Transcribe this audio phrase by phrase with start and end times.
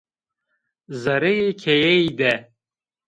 [1.01, 2.33] Zereyê keyeyî de